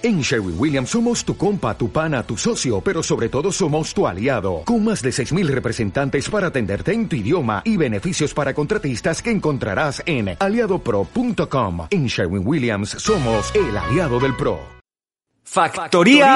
[0.00, 4.06] En Sherwin Williams somos tu compa, tu pana, tu socio, pero sobre todo somos tu
[4.06, 9.20] aliado, con más de 6.000 representantes para atenderte en tu idioma y beneficios para contratistas
[9.20, 11.88] que encontrarás en aliadopro.com.
[11.90, 14.60] En Sherwin Williams somos el aliado del PRO.
[15.42, 16.30] Factoría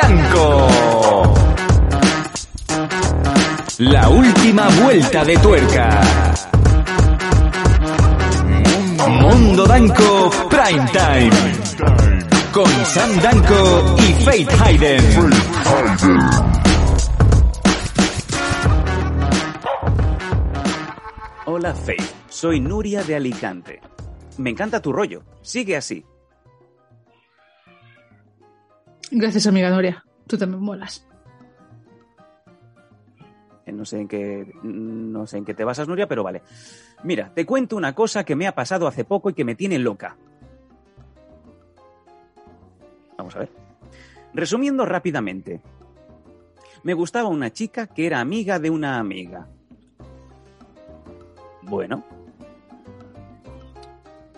[0.00, 1.34] Tanco.
[3.76, 6.00] La última vuelta de tuerca.
[9.20, 12.11] Mundo Danco Prime Time.
[12.52, 15.00] Con Sam Danco y Faith Hayden.
[21.46, 23.80] Hola Faith, soy Nuria de Alicante.
[24.38, 26.04] Me encanta tu rollo, sigue así.
[29.10, 30.04] Gracias, amiga Nuria.
[30.26, 31.06] Tú también molas.
[33.66, 36.42] Eh, No sé en qué no sé en qué te basas, Nuria, pero vale.
[37.04, 39.78] Mira, te cuento una cosa que me ha pasado hace poco y que me tiene
[39.78, 40.16] loca.
[43.22, 43.50] Vamos a ver.
[44.34, 45.60] Resumiendo rápidamente.
[46.82, 49.46] Me gustaba una chica que era amiga de una amiga.
[51.62, 52.02] Bueno.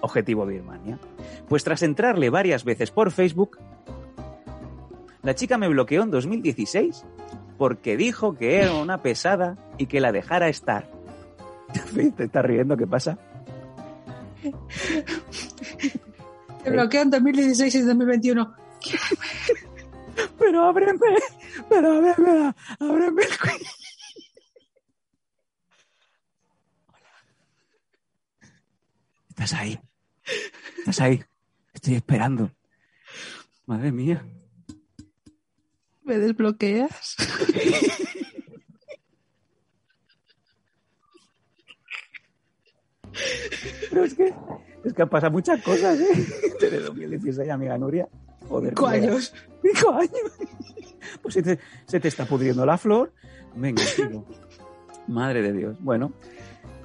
[0.02, 0.98] Objetivo Birmania.
[1.48, 3.56] Pues tras entrarle varias veces por Facebook,
[5.22, 7.06] la chica me bloqueó en 2016
[7.56, 10.90] porque dijo que era una pesada y que la dejara estar.
[12.16, 12.76] ¿Te estás riendo?
[12.76, 13.16] ¿Qué pasa?
[16.62, 18.63] Te bloquean 2016 y 2021.
[20.38, 20.98] Pero ábreme,
[21.68, 23.70] pero ábreme, ábreme el cuello.
[29.30, 29.80] Estás ahí.
[30.78, 31.24] Estás ahí.
[31.72, 32.52] Estoy esperando.
[33.66, 34.24] Madre mía.
[36.04, 37.16] ¿Me desbloqueas?
[43.90, 44.34] Pero es que,
[44.84, 46.26] es que han pasado muchas cosas, ¿eh?
[46.60, 48.08] Desde 2016, amiga Nuria.
[48.48, 49.06] Joder, Cinco colega.
[49.08, 49.34] años.
[49.62, 50.10] Cinco años.
[51.22, 53.12] Pues se te, se te está pudriendo la flor.
[53.54, 54.24] Venga, sigo.
[55.06, 55.76] Madre de Dios.
[55.80, 56.12] Bueno,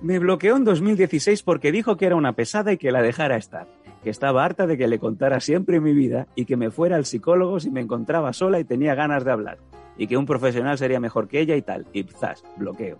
[0.01, 3.67] me bloqueó en 2016 porque dijo que era una pesada y que la dejara estar.
[4.03, 7.05] Que estaba harta de que le contara siempre mi vida y que me fuera al
[7.05, 9.57] psicólogo si me encontraba sola y tenía ganas de hablar.
[9.97, 11.85] Y que un profesional sería mejor que ella y tal.
[11.93, 12.99] Y zas, bloqueo.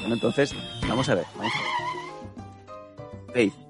[0.00, 0.54] Bueno, entonces,
[0.88, 1.24] vamos a ver.
[1.36, 1.58] Vamos a
[3.32, 3.32] ver.
[3.32, 3.63] Faith.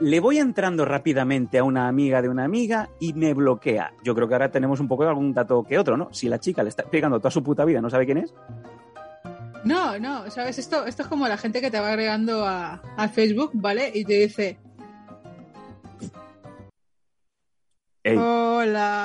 [0.00, 3.92] Le voy entrando rápidamente a una amiga de una amiga y me bloquea.
[4.02, 6.08] Yo creo que ahora tenemos un poco de algún dato que otro, ¿no?
[6.12, 8.32] Si la chica le está explicando toda su puta vida, no sabe quién es.
[9.62, 10.58] No, no, ¿sabes?
[10.58, 13.90] Esto, esto es como la gente que te va agregando a, a Facebook, ¿vale?
[13.94, 14.58] Y te dice,
[18.02, 18.98] Ey, hola,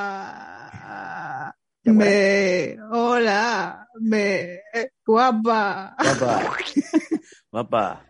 [1.84, 4.62] me, hola, me,
[5.06, 5.98] guapa.
[6.00, 6.56] guapa.
[7.52, 8.06] guapa.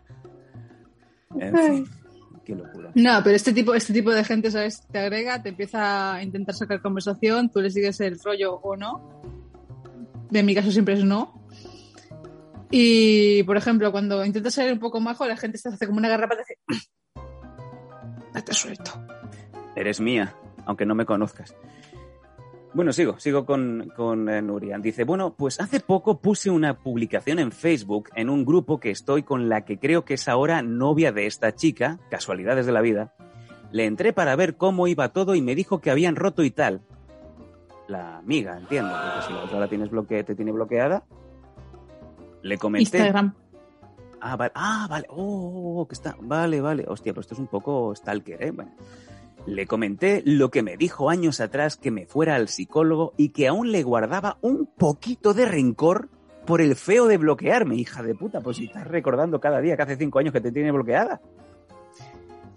[1.40, 1.84] En fin,
[2.46, 2.92] qué locura.
[2.94, 4.82] No, pero este tipo, este tipo de gente, ¿sabes?
[4.90, 9.20] Te agrega, te empieza a intentar sacar conversación, tú le sigues el rollo o no.
[10.32, 11.44] En mi caso siempre es no.
[12.70, 16.08] Y, por ejemplo, cuando intentas ser un poco majo, la gente se hace como una
[16.08, 16.88] garrapata y dice,
[18.32, 18.92] date suelto.
[19.74, 20.34] Eres mía,
[20.64, 21.54] aunque no me conozcas.
[22.74, 24.78] Bueno, sigo, sigo con, con eh, Nuria.
[24.78, 29.22] Dice, bueno, pues hace poco puse una publicación en Facebook en un grupo que estoy
[29.22, 33.14] con la que creo que es ahora novia de esta chica, casualidades de la vida.
[33.72, 36.82] Le entré para ver cómo iba todo y me dijo que habían roto y tal.
[37.88, 41.04] La amiga, entiendo, porque si la otra la tienes bloque te tiene bloqueada.
[42.42, 42.98] Le comenté.
[42.98, 43.34] Instagram.
[44.20, 44.52] Ah, vale.
[44.54, 45.06] Ah, vale.
[45.10, 46.16] Oh, oh, que está.
[46.20, 46.84] Vale, vale.
[46.88, 48.50] Hostia, pues esto es un poco stalker, ¿eh?
[48.50, 48.72] Bueno.
[49.46, 53.46] Le comenté lo que me dijo años atrás que me fuera al psicólogo y que
[53.46, 56.08] aún le guardaba un poquito de rencor
[56.46, 58.40] por el feo de bloquearme, hija de puta.
[58.40, 61.20] Pues si estás recordando cada día que hace cinco años que te tiene bloqueada.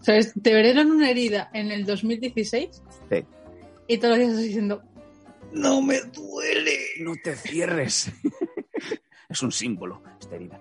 [0.02, 0.34] ¿Sabes?
[0.42, 3.26] Te verán una herida en el 2016 Sí.
[3.88, 4.82] y todos los días estás diciendo,
[5.54, 6.78] no me duele.
[7.02, 8.12] No te cierres.
[9.30, 10.60] es un símbolo, esta herida.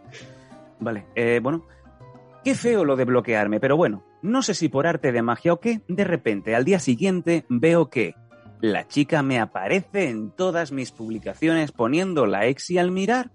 [0.81, 1.66] Vale, eh, bueno.
[2.45, 5.60] Qué feo lo de bloquearme, pero bueno, no sé si por arte de magia o
[5.60, 8.15] qué, de repente al día siguiente veo que
[8.60, 13.31] la chica me aparece en todas mis publicaciones poniendo la ex y al mirar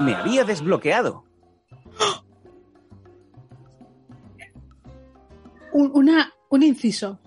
[0.00, 1.24] me había desbloqueado.
[5.72, 7.18] Un, una, un inciso.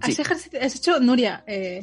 [0.00, 0.22] ¿Has, Sí.
[0.22, 1.80] ejercit- has hecho, Nuria, eh,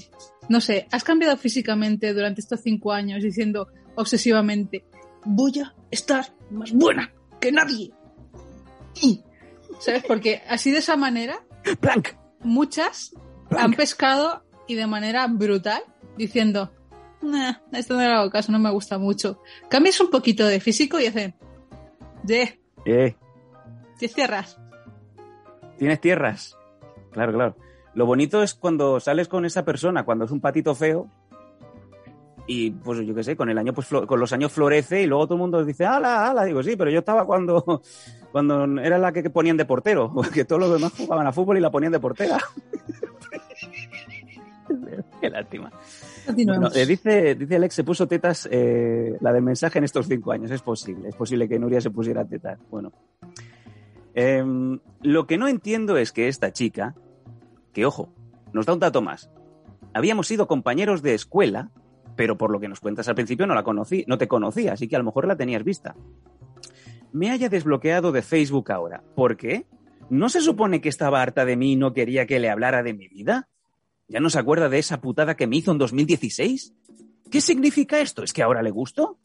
[0.50, 4.84] no sé, has cambiado físicamente durante estos cinco años diciendo obsesivamente,
[5.26, 7.92] voy a estar más buena que nadie.
[9.02, 9.24] Y,
[9.80, 10.04] ¿Sabes?
[10.08, 11.40] Porque así de esa manera,
[11.80, 12.10] ¡Plank!
[12.42, 13.14] muchas
[13.50, 13.64] ¡Plank!
[13.64, 15.82] han pescado y de manera brutal
[16.18, 16.72] diciendo,
[17.22, 19.42] nah, esto no le hago caso, no me gusta mucho.
[19.70, 21.36] Cambias un poquito de físico y hacen,
[22.24, 23.16] De, Eh,
[23.98, 24.60] ¿tienes tierras?
[25.78, 26.58] ¿Tienes tierras?
[27.12, 27.56] Claro, claro.
[27.96, 31.10] Lo bonito es cuando sales con esa persona, cuando es un patito feo,
[32.52, 35.26] y pues yo qué sé, con el año, pues con los años florece y luego
[35.28, 37.84] todo el mundo dice, ala, ala, digo, sí, pero yo estaba cuando,
[38.32, 41.60] cuando era la que, que ponían de portero, que todos los demás jugaban a fútbol
[41.60, 42.40] y la ponían de portera.
[45.22, 45.72] Qué lástima.
[46.26, 46.74] Continuemos.
[46.74, 50.32] No, eh, dice, dice Alex, se puso tetas eh, la del mensaje en estos cinco
[50.32, 50.50] años.
[50.50, 52.58] Es posible, es posible que Nuria se pusiera tetas.
[52.72, 52.92] Bueno.
[54.16, 56.96] Em, lo que no entiendo es que esta chica,
[57.74, 58.10] que ojo,
[58.54, 59.30] nos da un dato más.
[59.94, 61.70] Habíamos sido compañeros de escuela,
[62.20, 64.90] pero por lo que nos cuentas al principio no la conocí, no te conocía, así
[64.90, 65.96] que a lo mejor la tenías vista.
[67.14, 69.02] Me haya desbloqueado de Facebook ahora.
[69.16, 69.68] ¿Por qué?
[70.10, 72.94] ¿No se supone que estaba harta de mí y no quería que le hablara de
[72.94, 73.48] mi vida?
[74.10, 76.74] ¿Ya no se acuerda de esa putada que me hizo en 2016?
[77.32, 78.22] ¿Qué significa esto?
[78.22, 79.18] ¿Es que ahora le gusto?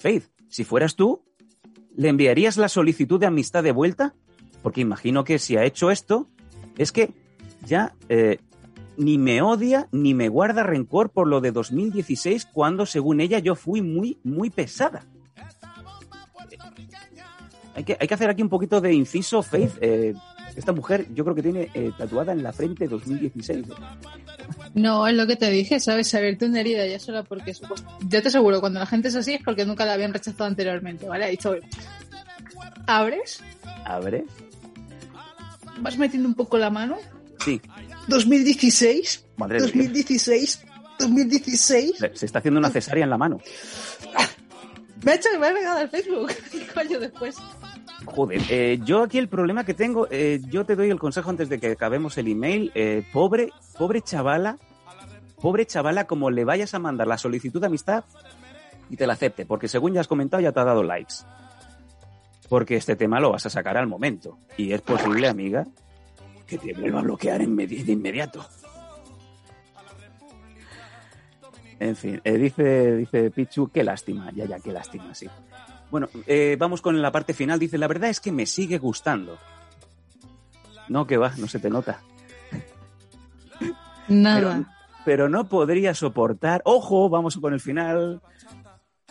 [0.00, 1.22] Faith, si fueras tú,
[1.94, 4.16] ¿le enviarías la solicitud de amistad de vuelta?
[4.64, 6.28] Porque imagino que si ha hecho esto,
[6.76, 7.14] es que
[7.64, 8.38] ya eh,
[8.96, 13.54] ni me odia ni me guarda rencor por lo de 2016 cuando, según ella, yo
[13.54, 15.04] fui muy, muy pesada.
[17.74, 19.72] Hay que, hay que hacer aquí un poquito de inciso, Faith.
[19.80, 20.14] Eh,
[20.54, 23.66] esta mujer yo creo que tiene eh, tatuada en la frente 2016.
[24.74, 26.14] No, es lo que te dije, ¿sabes?
[26.14, 27.52] Abrirte una herida ya solo porque.
[27.52, 31.08] Yo te aseguro, cuando la gente es así es porque nunca la habían rechazado anteriormente,
[31.08, 31.24] ¿vale?
[31.24, 31.54] Ha dicho,
[32.86, 33.42] abres,
[33.84, 34.24] ¿Abre?
[35.80, 36.96] vas metiendo un poco la mano.
[37.44, 37.60] Sí.
[38.08, 39.72] 2016, Madre de Dios.
[39.72, 40.64] 2016,
[40.98, 41.92] 2016.
[42.14, 43.38] Se está haciendo una cesárea en la mano.
[45.04, 46.32] Me ha hecho que me ha pegado al Facebook.
[46.50, 47.36] Cinco años después.
[48.06, 51.48] Joder, eh, yo aquí el problema que tengo, eh, yo te doy el consejo antes
[51.48, 52.70] de que acabemos el email.
[52.74, 54.58] eh, pobre, pobre chavala,
[55.40, 58.04] pobre chavala, como le vayas a mandar la solicitud de amistad
[58.90, 61.14] y te la acepte, porque según ya has comentado, ya te ha dado likes.
[62.48, 64.38] Porque este tema lo vas a sacar al momento.
[64.56, 65.66] Y es posible, amiga,
[66.46, 68.46] que te vuelva a bloquear de inmediato.
[71.80, 74.30] En fin, eh, dice, dice Pichu, qué lástima.
[74.32, 75.28] Ya, ya, qué lástima, sí.
[75.90, 77.58] Bueno, eh, vamos con la parte final.
[77.58, 79.38] Dice, la verdad es que me sigue gustando.
[80.88, 82.00] No, que va, no se te nota.
[84.08, 84.40] Nada.
[84.40, 84.66] Pero,
[85.04, 86.62] pero no podría soportar.
[86.64, 88.22] Ojo, vamos con el final.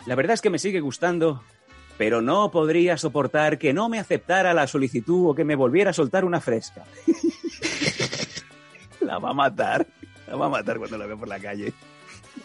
[0.05, 1.43] La verdad es que me sigue gustando,
[1.97, 5.93] pero no podría soportar que no me aceptara la solicitud o que me volviera a
[5.93, 6.83] soltar una fresca.
[9.01, 9.85] la va a matar.
[10.27, 11.73] La va a matar cuando la veo por la calle.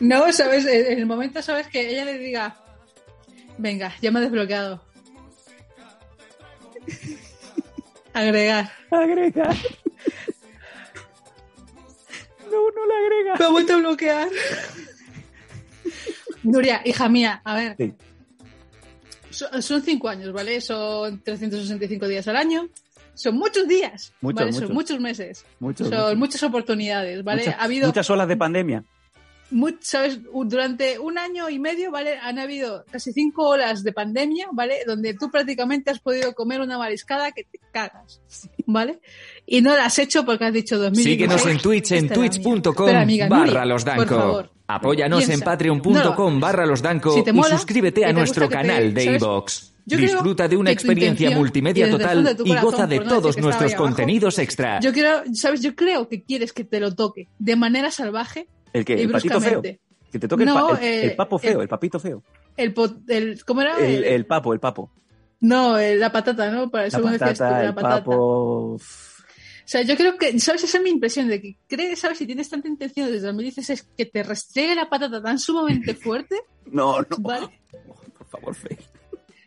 [0.00, 0.66] No, ¿sabes?
[0.66, 1.68] En el momento, ¿sabes?
[1.68, 2.56] Que ella le diga,
[3.56, 4.82] venga, ya me he desbloqueado.
[8.12, 8.72] Agregar.
[8.90, 9.54] Agrega.
[12.50, 13.36] No, no la agrega.
[13.38, 14.28] Me ha vuelto a bloquear.
[16.42, 17.76] Nuria, hija mía, a ver.
[17.76, 17.94] Sí.
[19.38, 20.60] Son, son cinco años, ¿vale?
[20.60, 22.68] Son 365 días al año.
[23.14, 24.52] Son muchos días, Muchos, ¿vale?
[24.52, 24.66] muchos.
[24.68, 25.44] Son muchos meses.
[25.60, 27.42] Muchos, son muchas oportunidades, ¿vale?
[27.42, 28.84] Muchas- ha habido, muchas olas de pandemia.
[29.50, 30.20] Mu- ¿sabes?
[30.46, 32.18] Durante un año y medio, ¿vale?
[32.22, 34.78] Han habido casi cinco olas de pandemia, ¿vale?
[34.86, 38.20] Donde tú prácticamente has podido comer una mariscada que te cagas,
[38.66, 39.00] ¿vale?
[39.46, 41.14] Y no la has hecho porque has dicho 2016.
[41.14, 42.74] Síguenos en Twitch en twitch.com
[43.28, 44.44] barra los danco.
[44.70, 45.44] Apóyanos en Piensa.
[45.46, 46.40] patreon.com No.
[46.40, 49.72] barra los danco Si y suscríbete a nuestro que te- canal de iVoox.
[49.86, 54.80] Yo Disfruta de una experiencia multimedia total y goza de todos nuestros abajo, contenidos extra.
[54.80, 55.62] Yo quiero, ¿sabes?
[55.62, 59.10] Yo creo que quieres que te lo toque de manera salvaje ¿El que y ¿El
[59.10, 59.62] patito feo?
[59.62, 62.22] Que te toque el, pa- el- eh, el papo feo, el- el papito feo.
[62.56, 62.74] El,
[63.08, 63.78] el ¿Cómo era?
[63.78, 64.90] El, papo, el papo.
[65.40, 66.70] No, el- la patata, ¿no?
[66.70, 67.96] Para La según decías tú, patata, la el patata.
[67.98, 68.74] papo.
[68.74, 68.78] O
[69.70, 70.64] sea, yo creo que, ¿sabes?
[70.64, 72.16] Esa es mi impresión de que crees, ¿sabes?
[72.18, 77.00] Si tienes tanta intención desde 2016 que te restregue la patata tan sumamente fuerte, No,
[77.02, 77.06] no.
[77.18, 77.60] ¿vale?
[78.16, 78.78] Por favor, Fe.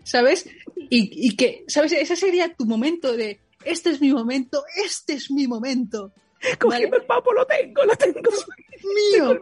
[0.04, 0.48] ¿Sabes?
[0.90, 1.92] Y, y que, ¿sabes?
[1.94, 6.14] Ese sería tu momento de, este es mi momento, este es mi momento.
[6.60, 8.20] Cogiendo el papo, lo tengo, lo tengo.
[9.14, 9.32] Mío.
[9.32, 9.42] El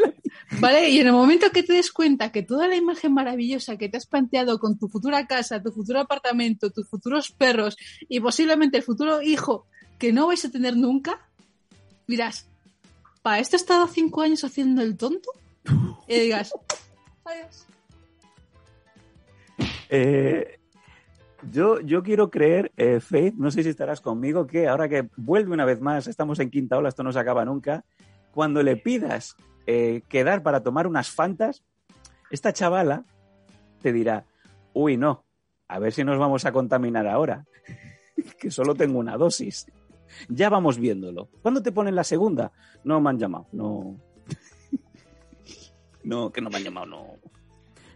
[0.00, 0.14] la-
[0.60, 0.88] ¿Vale?
[0.90, 3.96] Y en el momento que te des cuenta que toda la imagen maravillosa que te
[3.96, 7.76] has planteado con tu futura casa, tu futuro apartamento, tus futuros perros
[8.08, 9.66] y posiblemente el futuro hijo
[9.98, 11.28] que no vais a tener nunca,
[12.08, 12.48] dirás,
[13.22, 15.30] ¿para esto he estado cinco años haciendo el tonto?
[16.08, 16.52] Y digas,
[17.24, 17.66] adiós.
[19.88, 20.59] Eh,
[21.50, 25.52] yo, yo quiero creer, eh, Faith, no sé si estarás conmigo, que ahora que vuelve
[25.52, 27.84] una vez más, estamos en quinta ola, esto no se acaba nunca,
[28.32, 31.62] cuando le pidas eh, quedar para tomar unas fantas,
[32.30, 33.04] esta chavala
[33.80, 34.24] te dirá,
[34.72, 35.24] uy, no,
[35.68, 37.46] a ver si nos vamos a contaminar ahora,
[38.38, 39.66] que solo tengo una dosis.
[40.28, 41.28] Ya vamos viéndolo.
[41.40, 42.50] ¿Cuándo te ponen la segunda?
[42.82, 43.96] No me han llamado, no.
[46.02, 47.06] No, que no me han llamado, no.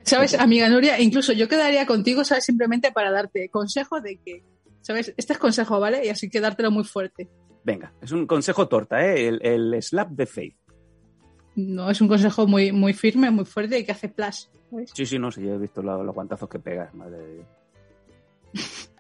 [0.05, 1.01] ¿Sabes, amiga Nuria?
[1.01, 2.45] Incluso yo quedaría contigo, ¿sabes?
[2.45, 4.45] Simplemente para darte consejo de que,
[4.81, 5.15] ¿sabes?
[5.17, 6.05] Este es consejo, ¿vale?
[6.05, 7.29] Y así que dártelo muy fuerte.
[7.65, 9.29] Venga, es un consejo torta, ¿eh?
[9.29, 10.57] El, el slap de faith.
[11.57, 14.51] No, es un consejo muy, muy firme, muy fuerte y que hace plus.
[14.71, 14.91] ¿sabes?
[14.93, 17.47] Sí, sí, no, sí, yo he visto lo- los guantazos que pegas, madre de Dios.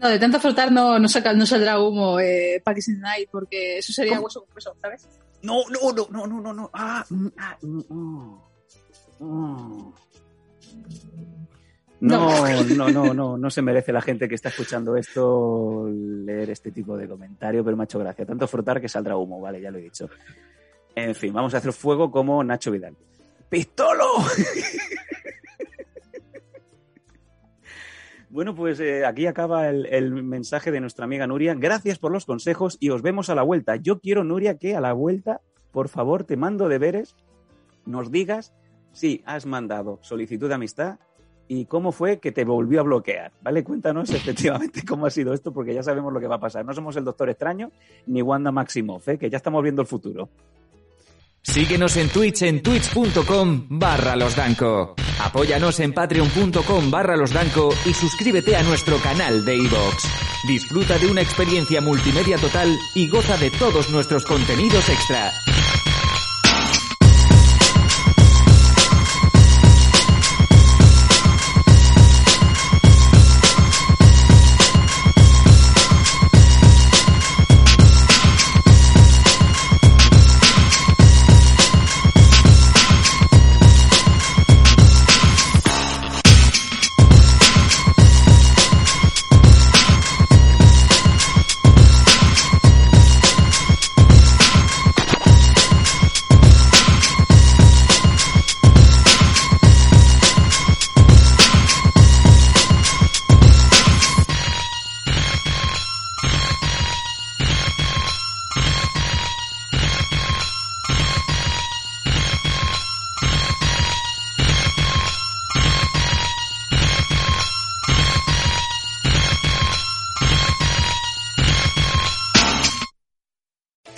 [0.00, 3.92] No, de tanto frotar no, no, saca, no saldrá humo eh, Pakistan Night, porque eso
[3.92, 4.24] sería ¿Cómo?
[4.26, 5.08] hueso con hueso, ¿sabes?
[5.42, 6.70] No, no, no, no, no, no, no.
[6.74, 8.40] Ah, mm, ah, mm, mm.
[9.20, 9.92] No,
[12.00, 16.96] no, no, no, no se merece la gente que está escuchando esto leer este tipo
[16.96, 18.26] de comentario, pero me ha gracia.
[18.26, 20.10] Tanto frotar que saldrá humo, vale, ya lo he dicho.
[20.94, 22.96] En fin, vamos a hacer fuego como Nacho Vidal.
[23.48, 24.04] ¡Pistolo!
[28.34, 31.54] Bueno, pues eh, aquí acaba el, el mensaje de nuestra amiga Nuria.
[31.54, 33.76] Gracias por los consejos y os vemos a la vuelta.
[33.76, 35.40] Yo quiero, Nuria, que a la vuelta,
[35.70, 37.14] por favor, te mando deberes,
[37.86, 38.52] nos digas
[38.94, 40.98] si has mandado solicitud de amistad
[41.46, 43.32] y cómo fue que te volvió a bloquear.
[43.42, 43.62] ¿Vale?
[43.62, 46.64] Cuéntanos efectivamente cómo ha sido esto, porque ya sabemos lo que va a pasar.
[46.64, 47.70] No somos el Doctor Extraño
[48.06, 49.18] ni Wanda Maximoff, ¿eh?
[49.18, 50.30] que ya estamos viendo el futuro.
[51.42, 54.94] Síguenos en Twitch en twitch.com barra losdanco.
[55.20, 60.04] Apóyanos en patreon.com barra losdanco y suscríbete a nuestro canal de iVoox.
[60.48, 65.32] Disfruta de una experiencia multimedia total y goza de todos nuestros contenidos extra.